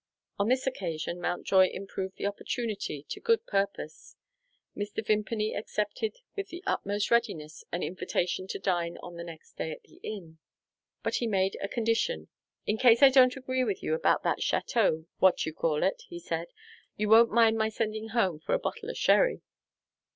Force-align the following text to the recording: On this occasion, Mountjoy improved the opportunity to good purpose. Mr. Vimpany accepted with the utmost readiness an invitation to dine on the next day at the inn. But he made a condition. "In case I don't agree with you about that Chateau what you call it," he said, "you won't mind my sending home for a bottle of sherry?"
On 0.39 0.47
this 0.47 0.65
occasion, 0.65 1.21
Mountjoy 1.21 1.69
improved 1.71 2.15
the 2.17 2.25
opportunity 2.25 3.05
to 3.07 3.19
good 3.19 3.45
purpose. 3.45 4.15
Mr. 4.75 5.05
Vimpany 5.05 5.55
accepted 5.55 6.15
with 6.35 6.47
the 6.47 6.63
utmost 6.65 7.11
readiness 7.11 7.63
an 7.71 7.83
invitation 7.83 8.47
to 8.47 8.57
dine 8.57 8.97
on 9.03 9.15
the 9.15 9.23
next 9.23 9.57
day 9.57 9.71
at 9.71 9.83
the 9.83 9.97
inn. 10.01 10.39
But 11.03 11.17
he 11.17 11.27
made 11.27 11.55
a 11.61 11.67
condition. 11.67 12.29
"In 12.65 12.79
case 12.79 13.03
I 13.03 13.09
don't 13.09 13.37
agree 13.37 13.63
with 13.63 13.83
you 13.83 13.93
about 13.93 14.23
that 14.23 14.41
Chateau 14.41 15.05
what 15.19 15.45
you 15.45 15.53
call 15.53 15.83
it," 15.83 16.01
he 16.09 16.17
said, 16.17 16.47
"you 16.97 17.07
won't 17.07 17.29
mind 17.29 17.59
my 17.59 17.69
sending 17.69 18.07
home 18.07 18.39
for 18.39 18.55
a 18.55 18.57
bottle 18.59 18.89
of 18.89 18.97
sherry?" 18.97 19.43